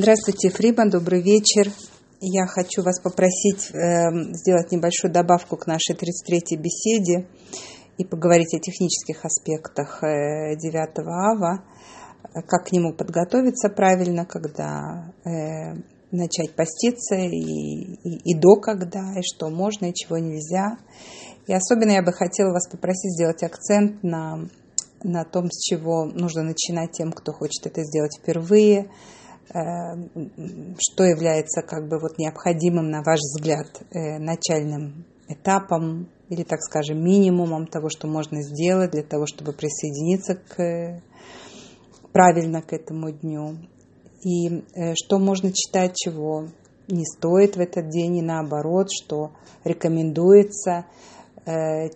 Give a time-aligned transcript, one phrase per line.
[0.00, 1.72] Здравствуйте, Фриба, добрый вечер.
[2.20, 7.26] Я хочу вас попросить э, сделать небольшую добавку к нашей 33-й беседе
[7.96, 11.64] и поговорить о технических аспектах э, 9 ава,
[12.46, 15.74] как к нему подготовиться правильно, когда э,
[16.12, 20.78] начать поститься и, и, и до когда, и что можно, и чего нельзя.
[21.48, 24.48] И особенно я бы хотела вас попросить сделать акцент на,
[25.02, 29.17] на том, с чего нужно начинать тем, кто хочет это сделать впервые, Э,
[29.50, 37.02] что является как бы вот необходимым, на ваш взгляд, э, начальным этапом или, так скажем,
[37.02, 41.02] минимумом того, что можно сделать для того, чтобы присоединиться к,
[42.12, 43.56] правильно к этому дню.
[44.22, 46.48] И э, что можно читать, чего
[46.88, 49.32] не стоит в этот день, и наоборот, что
[49.64, 50.86] рекомендуется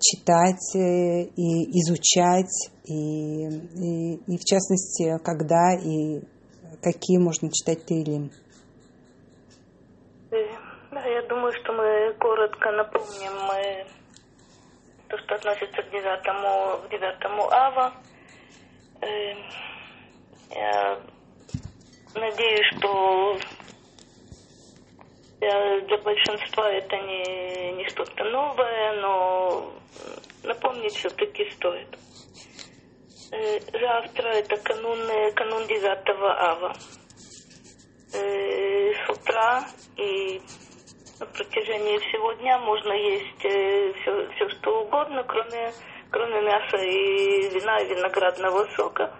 [0.00, 6.22] читать и изучать, и, и, и в частности, когда и
[6.82, 8.30] какие можно читать Тейлим?
[10.30, 10.36] Э,
[10.92, 13.86] я думаю, что мы коротко напомним мы
[15.08, 17.92] то, что относится к девятому, к девятому ава.
[19.00, 19.34] Э,
[20.50, 20.98] я
[22.14, 23.38] надеюсь, что
[25.40, 29.72] для большинства это не, не что-то новое, но
[30.44, 31.88] напомнить все-таки стоит.
[33.32, 35.00] Э, завтра это канун,
[35.34, 36.74] канун 9 ава.
[38.12, 39.64] Э, с утра
[39.96, 40.38] и
[41.18, 45.72] на протяжении всего дня можно есть все, э, все что угодно, кроме,
[46.10, 49.10] кроме мяса и вина, и виноградного сока.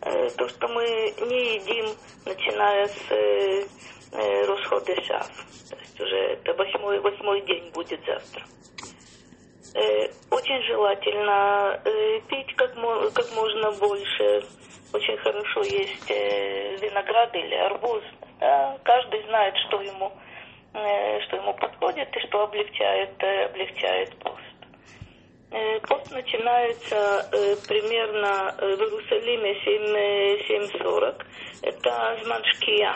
[0.00, 0.84] То, что мы
[1.28, 1.86] не едим,
[2.24, 8.44] начиная с Росхода То есть уже это восьмой, восьмой день будет завтра.
[10.38, 12.74] Э, очень желательно э, пить как,
[13.14, 14.44] как можно больше.
[14.92, 18.02] Очень хорошо есть э, виноград или арбуз.
[18.40, 18.78] Да?
[18.84, 20.12] Каждый знает, что ему,
[20.72, 23.10] что ему подходит и что облегчает,
[23.50, 24.38] облегчает пост.
[25.88, 27.28] Пост начинается
[27.66, 29.54] примерно в Иерусалиме
[30.46, 31.24] 7.40.
[31.62, 32.94] Это Зманшкия.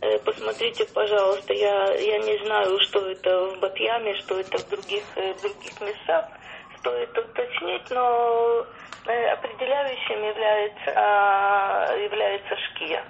[0.00, 5.02] Э, посмотрите, пожалуйста, я, я не знаю, что это в Батьяме, что это в других,
[5.16, 6.28] э, в других местах.
[6.78, 8.64] Стоит уточнить, но
[9.06, 13.02] э, определяющим является, а, является шкия.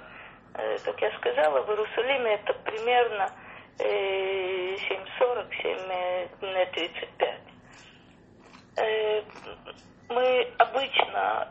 [0.83, 3.29] Как я сказала, в Иерусалиме это примерно
[3.77, 5.47] 7.40,
[8.75, 9.23] 7.35.
[10.09, 11.47] Мы обычно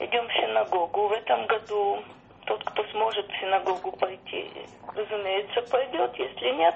[0.00, 1.08] идем в синагогу.
[1.08, 2.02] В этом году
[2.48, 4.50] тот, кто сможет в синагогу пойти,
[4.94, 6.10] разумеется, пойдет.
[6.16, 6.74] Если нет,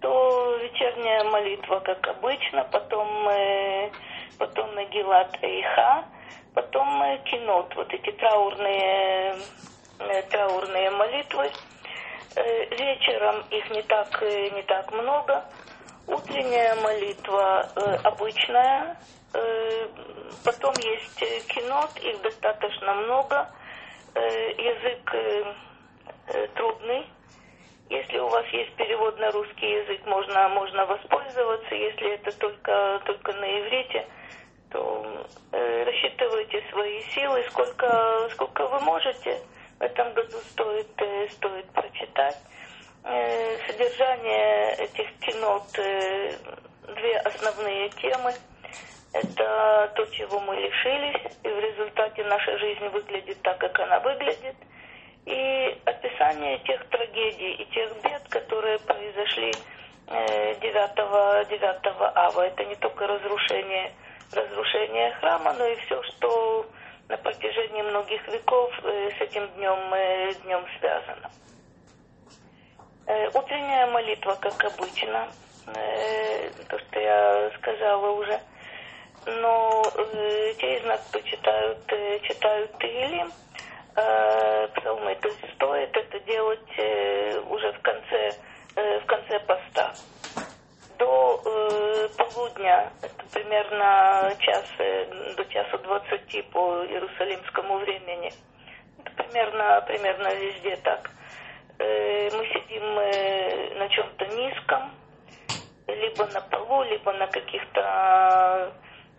[0.00, 3.90] то вечерняя молитва, как обычно, потом, э,
[4.38, 6.04] потом Нагилат Эйха,
[6.54, 9.36] потом э, кинот, вот эти траурные,
[9.98, 11.50] э, траурные молитвы.
[12.34, 15.44] Э, вечером их не так, э, не так много.
[16.06, 18.96] Утренняя молитва э, обычная,
[19.34, 19.88] э,
[20.42, 23.46] потом есть э, кинот, их достаточно много–
[24.20, 25.54] язык э,
[26.28, 27.06] э, трудный.
[27.90, 31.74] Если у вас есть перевод на русский язык, можно, можно воспользоваться.
[31.74, 34.06] Если это только, только на иврите,
[34.70, 39.38] то э, рассчитывайте свои силы, сколько, сколько вы можете.
[39.78, 42.38] В этом году стоит, э, стоит прочитать.
[43.04, 46.32] Э, содержание этих кинот, э,
[46.94, 48.32] две основные темы–
[49.12, 54.56] это то, чего мы лишились, и в результате наша жизнь выглядит так, как она выглядит.
[55.26, 59.52] И описание тех трагедий и тех бед, которые произошли
[60.08, 60.60] 9,
[61.48, 62.46] 9 ава.
[62.46, 63.92] Это не только разрушение,
[64.32, 66.66] разрушение храма, но и все, что
[67.08, 71.30] на протяжении многих веков э, с этим днем, э, днем связано.
[73.06, 75.28] Э, утренняя молитва, как обычно,
[76.68, 78.40] то, что я сказала уже–
[79.26, 83.32] но э, те из нас, кто читают, э, читают Тилим,
[83.96, 88.34] э, псалмы, то есть стоит это делать э, уже в конце,
[88.76, 89.92] э, в конце поста.
[90.98, 98.32] До э, полудня, это примерно час, э, до часу двадцати по иерусалимскому времени,
[99.04, 101.10] это примерно, примерно везде так.
[101.78, 104.90] Э, мы сидим э, на чем-то низком,
[105.86, 108.72] либо на полу, либо на каких-то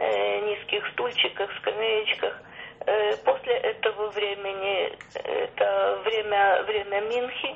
[0.04, 2.34] Э, низких стульчиках, скамеечках.
[2.86, 7.56] Э, после этого времени, это время, время Минхи,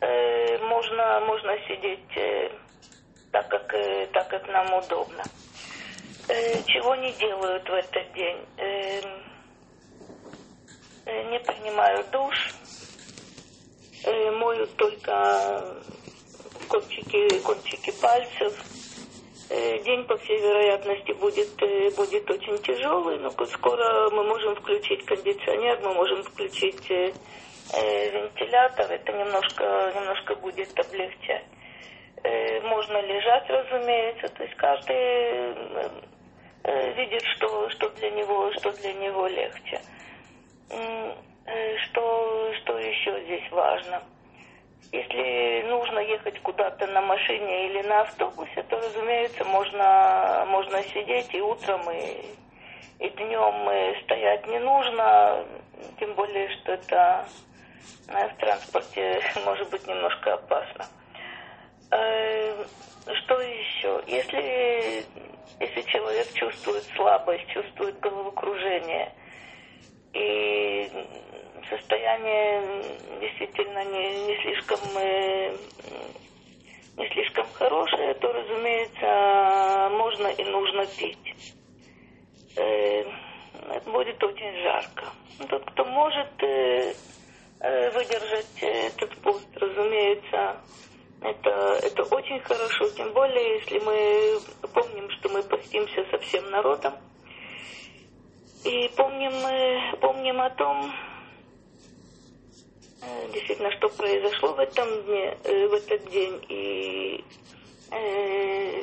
[0.00, 2.52] э, можно, можно сидеть
[3.32, 3.74] так как,
[4.12, 5.24] так, как нам удобно.
[6.28, 8.38] Чего не делают в этот день?
[11.06, 12.54] Не принимают душ,
[14.04, 15.74] моют только
[16.68, 18.83] кончики, кончики пальцев.
[19.56, 25.04] Э, день, по всей вероятности, будет, э, будет очень тяжелый, но скоро мы можем включить
[25.04, 27.12] кондиционер, мы можем включить э,
[28.10, 31.44] вентилятор, это немножко, немножко будет облегчать.
[32.64, 35.54] Можно лежать, разумеется, то есть каждый
[36.94, 39.78] видит, что, что, для него, что для него легче.
[41.84, 44.02] Что, что еще здесь важно?
[44.92, 51.40] Если нужно ехать куда-то на машине или на автобусе, то, разумеется, можно, можно сидеть и
[51.40, 55.44] утром, и, и днем стоять не нужно,
[55.98, 57.26] тем более, что это
[58.06, 60.86] в транспорте может быть немножко опасно.
[61.90, 62.64] Э,
[63.24, 64.02] что еще?
[64.06, 65.04] Если,
[65.60, 69.12] если человек чувствует слабость, чувствует головокружение,
[70.12, 70.90] и
[71.76, 72.62] состояние
[73.20, 75.56] действительно не, не слишком э,
[76.96, 81.54] не слишком хорошее, то, разумеется, можно и нужно пить.
[82.56, 83.04] Э,
[83.86, 85.04] будет очень жарко.
[85.48, 86.30] Тот, кто может
[87.60, 90.60] выдержать этот пост, разумеется,
[91.22, 91.50] это,
[91.82, 94.38] это очень хорошо, тем более, если мы
[94.68, 96.92] помним, что мы постимся со всем народом.
[98.64, 101.13] И помним, помним о том, э,
[103.32, 107.24] действительно, что произошло в этом дне, э, в этот день, и
[107.90, 108.82] э,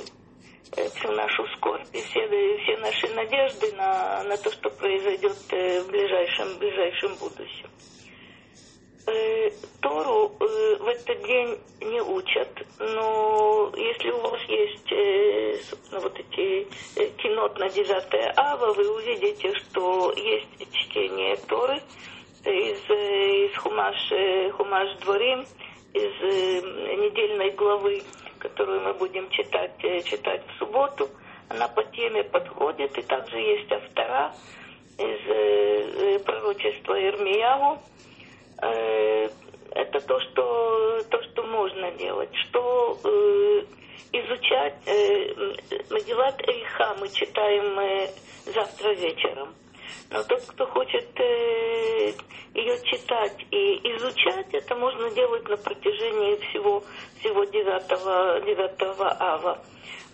[0.95, 2.27] всю нашу скорбь, и все,
[2.63, 7.69] все наши надежды на, на то, что произойдет в ближайшем, ближайшем будущем.
[9.07, 9.49] Э,
[9.81, 15.57] Тору э, в этот день не учат, но если у вас есть э,
[15.91, 21.81] вот эти э, кинот на 9 ава, вы увидите, что есть чтение Торы
[22.45, 25.45] из, э, из Хумаш, э, Хумаш Дворим,
[25.93, 28.01] из э, недельной главы,
[28.39, 31.09] которую мы будем читать, читать в субботу.
[31.49, 34.33] Она по теме подходит, и также есть автора
[34.97, 37.79] из пророчества Ирмиягу,
[38.61, 39.29] Э,
[39.71, 42.29] это то, что, то, что можно делать.
[42.47, 42.99] Что
[44.11, 45.33] изучать э,
[45.89, 48.09] Мадилат Эйха мы читаем
[48.45, 49.53] завтра вечером.
[50.09, 52.13] Но тот, кто хочет э,
[52.53, 56.83] ее читать и изучать, это можно делать на протяжении всего,
[57.19, 59.59] всего 9, 9 ава.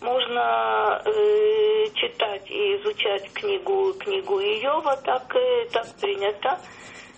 [0.02, 6.60] Можно э, читать и изучать книгу, книгу Иова, так, э, так принято.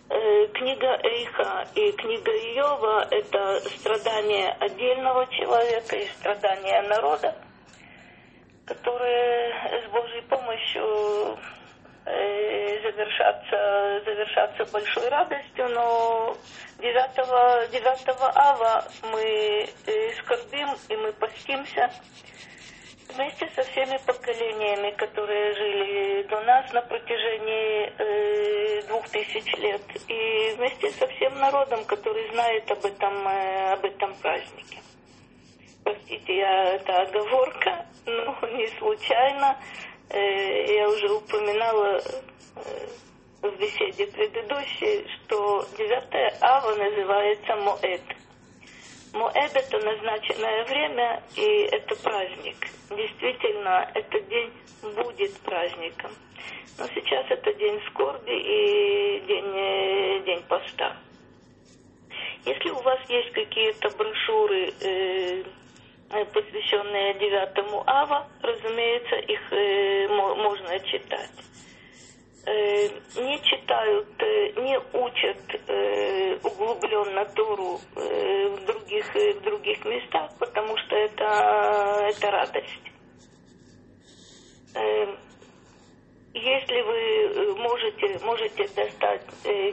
[0.10, 7.36] Э, книга Эйха и книга Иова– это страдания отдельного человека и страдания народа,
[8.66, 9.54] которые
[9.86, 11.38] с Божьей помощью
[12.10, 16.36] э, завершатся, завершатся большой радостью, но
[16.80, 21.90] 9, 9 ава мы э, скорбим и мы постимся
[23.14, 30.54] вместе со всеми поколениями, которые жили до нас на протяжении э, двух тысяч лет, и
[30.58, 34.80] вместе со всем народом, который знает об этом, э, об этом празднике.
[35.84, 39.58] Простите, я, это оговорка, но не случайно.
[40.10, 42.88] Э, я уже упоминала э,
[43.42, 48.02] в беседе предыдущей, что 9 ава называется Моэд–
[49.14, 52.68] Моэд– это назначенное время, и это праздник.
[52.90, 54.52] Действительно, этот день
[54.84, 56.12] будет праздником.
[56.78, 60.96] Но сейчас это день скорби и день, э, день поста.
[62.46, 64.74] Если у вас есть какие-то брошюры,
[66.34, 71.30] посвященные 9 ава, разумеется, их э, можно читать.
[72.46, 75.38] Э, не читают, э, не учат
[75.68, 82.86] э, углубленно Тору в других, в других местах, потому что это, это радость.
[86.34, 89.26] Если вы можете, можете достать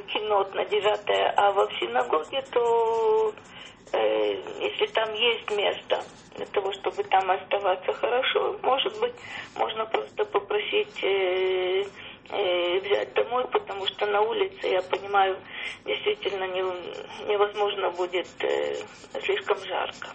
[0.09, 3.33] кинот на 9 ава в синагоге, то
[3.93, 6.02] если там есть место
[6.37, 9.14] для того, чтобы там оставаться хорошо, может быть,
[9.57, 11.85] можно просто попросить э,
[12.81, 15.37] взять домой, потому что на улице, я понимаю,
[15.85, 16.62] действительно не,
[17.28, 18.76] невозможно будет э,
[19.23, 20.09] слишком жарко.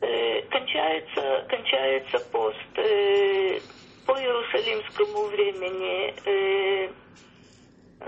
[0.00, 3.60] Э, кончается, кончается пост э,
[4.06, 6.14] по иерусалимскому времени.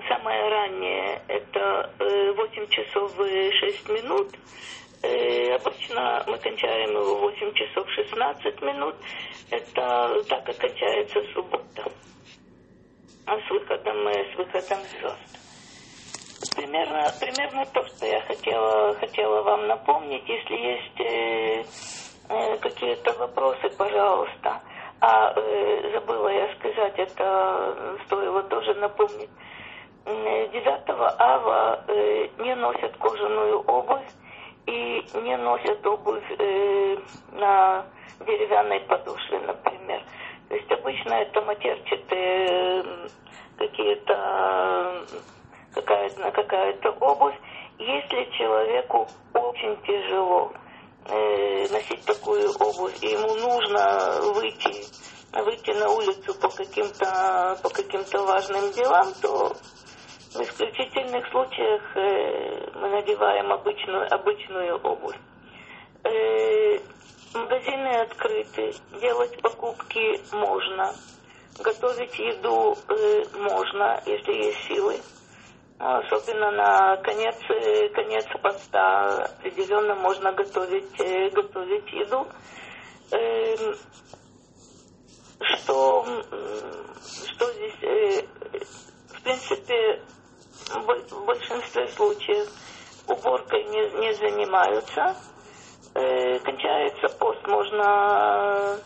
[0.01, 4.29] Э, самое раннее это э, 8 часов и 6 минут.
[5.03, 8.95] Э, обычно мы кончаем его 8 часов 16 минут.
[9.51, 11.91] Это так и суббота
[13.27, 16.57] с выходом, с выходом звезд.
[16.57, 20.29] примерно, примерно то, что я хотела, хотела вам напомнить.
[20.29, 21.65] Если есть э,
[22.29, 24.61] э, какие-то вопросы, пожалуйста.
[25.01, 29.31] А э, забыла я сказать, это стоило тоже напомнить.
[30.07, 30.89] 9
[31.19, 34.09] ава э, не носят кожаную обувь
[34.67, 36.97] и не носят обувь э,
[37.33, 37.85] на
[38.27, 40.03] деревянной подошве, например.
[40.49, 42.85] То есть обычно это матерчатые
[43.57, 45.07] какие-то
[45.75, 47.37] какая-то какая обувь.
[47.79, 50.53] Если человеку очень тяжело
[51.07, 54.85] э, носить такую обувь, и ему нужно выйти,
[55.33, 59.53] выйти на улицу по каким-то по каким-то важным делам, то
[60.35, 65.17] в исключительных случаях э, мы надеваем обычную, обычную обувь.
[66.05, 66.79] Э,
[67.35, 70.95] магазины открыты, делать покупки можно,
[71.59, 75.01] готовить еду э, можно, если есть силы.
[75.81, 77.37] Особенно на конец,
[77.95, 82.29] конец поста определенно можно готовить, готовить еду.
[83.13, 83.75] Эм,
[85.41, 86.05] что,
[87.27, 88.25] что здесь,
[89.09, 90.03] в принципе,
[90.69, 92.49] в большинстве случаев
[93.07, 95.17] уборкой не, не занимаются.
[95.93, 98.79] Кончается пост, можно,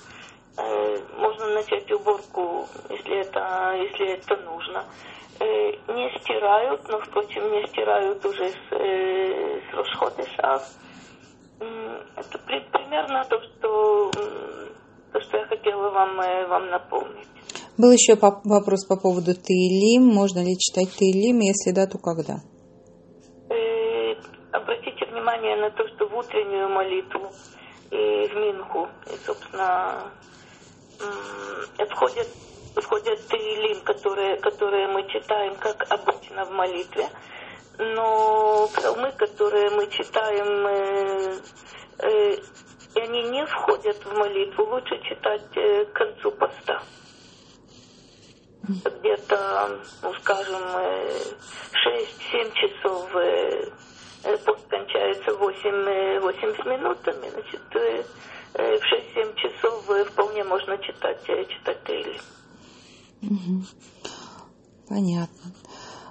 [1.19, 4.85] можно начать уборку, если это, если это нужно.
[5.41, 10.63] Э, не стирают, но, впрочем, не стирают уже с, э, с Рошходыша.
[12.17, 14.11] Это при, примерно то что,
[15.13, 17.29] то, что я хотела вам, э, вам напомнить.
[17.77, 20.07] Был еще вопрос по поводу Таилим.
[20.07, 22.37] Можно ли читать Таилим, если да, то когда?
[23.51, 24.15] Э,
[24.53, 27.33] обратите внимание на то, что в утреннюю молитву
[27.91, 30.13] и в Минху, и, собственно,
[31.01, 32.29] э, входят
[32.77, 37.09] входят Таилим, которые, которые мы читаем, как обычно в молитве.
[37.79, 41.39] Но псалмы, которые мы читаем, э,
[41.99, 42.35] э,
[42.95, 46.81] и они не входят в молитву, лучше читать э, к концу поста.
[48.69, 51.23] Где-то, ну, скажем, э,
[52.33, 53.71] 6-7 часов э,
[54.25, 58.05] э, пост кончается 8, 8 с минутами, значит, э,
[58.55, 62.21] э в 6-7 часов э, вполне можно читать, э, читать Таилим.
[64.89, 65.53] Понятно.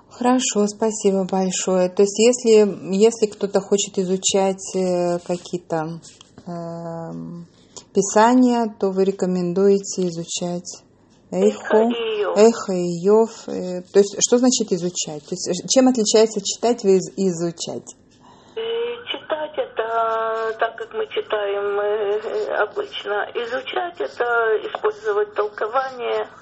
[0.09, 1.89] Хорошо, спасибо большое.
[1.89, 6.01] То есть, если, если кто-то хочет изучать э, какие-то
[6.45, 6.51] э,
[7.93, 10.83] писания, то вы рекомендуете изучать
[11.31, 11.89] Эхо,
[12.35, 13.47] Эхо и Йов.
[13.47, 15.23] Э, то есть, что значит изучать?
[15.27, 16.97] То есть, чем отличается читать и
[17.27, 17.87] изучать?
[18.55, 21.79] Читать это так, как мы читаем
[22.61, 23.29] обычно.
[23.35, 24.25] Изучать это
[24.67, 26.27] использовать толкование–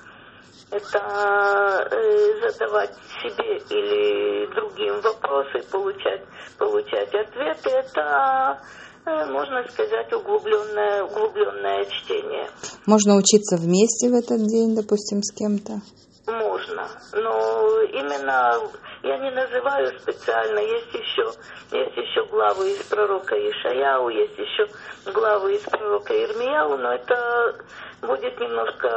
[0.71, 6.21] это э, задавать себе или другим вопросы, получать,
[6.57, 12.47] получать ответы, это, э, можно сказать, углубленное, углубленное чтение.
[12.85, 15.81] Можно учиться вместе в этот день, допустим, с кем-то?
[16.27, 18.61] Можно, но именно
[19.03, 21.31] я не называю специально, есть еще,
[21.71, 24.67] есть еще главы из пророка Ишаяу, есть еще
[25.11, 27.55] главы из пророка Ирмияу, но это
[28.01, 28.87] будет немножко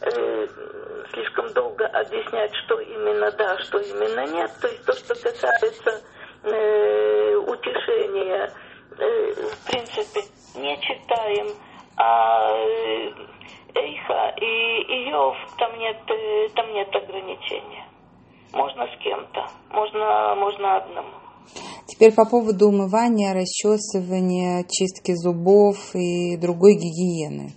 [0.00, 0.46] э,
[1.12, 4.50] слишком долго объяснять, что именно да, что именно нет.
[4.60, 6.00] То есть то, что касается
[6.44, 8.69] э, утешения, э,
[9.06, 10.20] в принципе,
[10.56, 11.48] не читаем,
[11.96, 13.10] а э,
[13.74, 17.86] Эйха и Иов, там нет, э, там нет ограничения.
[18.52, 21.08] Можно с кем-то, можно, можно одному.
[21.86, 27.52] Теперь по поводу умывания, расчесывания, чистки зубов и другой гигиены.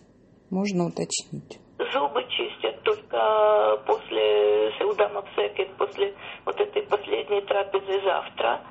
[0.49, 1.59] Можно уточнить?
[1.93, 6.13] Зубы чистят только после Сеуда Мапсекет, после
[6.45, 8.61] вот этой последней трапезы завтра,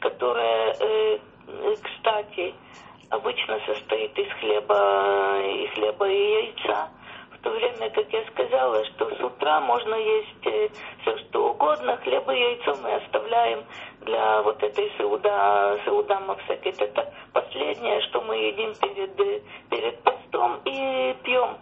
[0.00, 1.18] которая, э,
[1.82, 2.54] кстати,
[3.10, 6.88] обычно состоит из хлеба, и хлеба и яйца.
[7.32, 10.68] В то время, как я сказала, что с утра можно есть э,
[11.02, 13.64] все что угодно, хлеб и яйцо мы оставляем
[14.00, 16.80] для вот этой сеуда, сеуда мавсекет.
[16.80, 19.16] Это последнее, что мы едим перед,
[19.68, 21.58] перед постом и пьем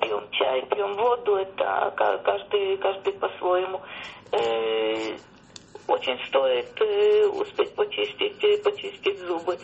[0.00, 1.92] пьем чай, пьем воду, это
[2.24, 3.80] каждый, каждый по-своему.
[5.86, 9.58] Э, очень стоит э, успеть почистить, э, почистить зубы.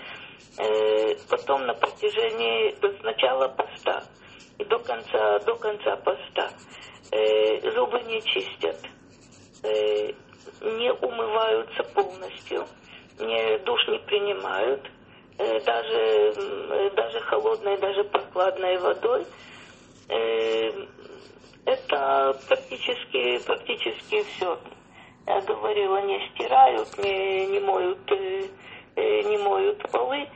[1.31, 4.05] Потом на протяжении с начала поста
[4.59, 6.51] и до конца, до конца поста
[7.75, 8.77] зубы не чистят,
[10.61, 12.67] не умываются полностью,
[13.19, 14.83] не, душ не принимают,
[15.39, 16.35] даже,
[16.95, 19.25] даже холодной, даже прохладной водой–
[20.13, 20.71] Э,
[21.65, 24.59] это практически, практически все.
[25.27, 28.45] Я говорила, не стирают, не, не моют, э,
[28.97, 30.29] э, не моют полы.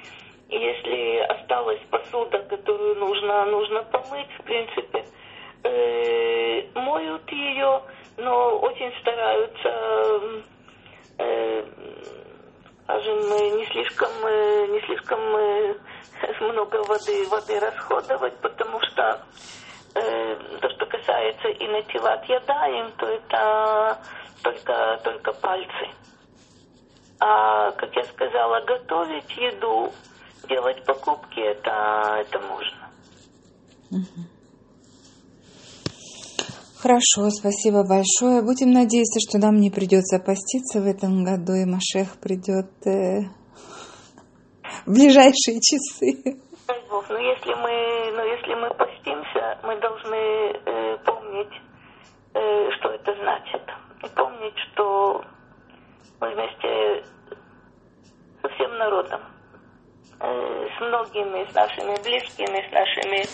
[0.48, 5.04] И если осталась посуда, которую нужно, нужно помыть, в принципе,
[5.64, 7.82] э, моют ее,
[8.16, 10.44] но очень стараются,
[11.18, 11.64] э,
[12.84, 13.18] скажем,
[13.56, 15.20] не слишком, э, не слишком
[16.40, 19.20] много воды, воды расходовать, потому что
[20.00, 23.98] то, что касается и натилат ядаем, то это
[24.42, 25.88] только, только пальцы.
[27.18, 29.92] А, как я сказала, готовить еду,
[30.48, 32.86] делать покупки, это, это можно.
[36.78, 38.42] Хорошо, спасибо большое.
[38.42, 43.22] Будем надеяться, что нам не придется поститься в этом году, и Машех придет э,
[44.84, 46.38] в ближайшие часы.
[47.08, 48.74] Но если мы, но если мы
[49.62, 51.60] мы должны э, помнить,
[52.34, 53.62] э, что это значит.
[54.02, 55.24] И помнить, что
[56.20, 57.04] мы вместе
[58.42, 59.20] со всем народом,
[60.20, 63.26] э, с многими, с нашими близкими, с нашими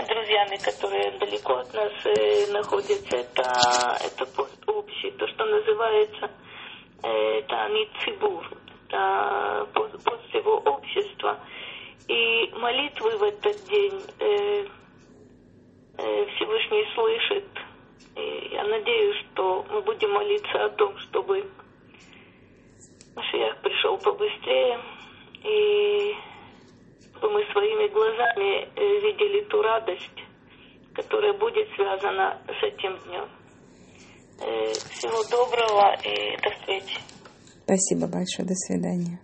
[0.00, 6.30] друзьями, которые далеко от нас э, находятся, это, это пост общий, то, что называется
[7.02, 8.50] э, это ницибур,
[8.88, 11.38] это пост, пост всего общества.
[12.08, 14.66] И молитвы в этот день э,
[16.36, 17.48] Всевышний слышит.
[18.16, 21.44] И я надеюсь, что мы будем молиться о том, чтобы
[23.14, 24.80] Машиях пришел побыстрее
[25.44, 26.14] и
[27.16, 30.24] чтобы мы своими глазами э, видели ту радость,
[30.94, 33.28] которая будет связана с этим днем.
[34.40, 36.98] Э, всего доброго и до встречи.
[37.64, 38.48] Спасибо большое.
[38.48, 39.20] До свидания.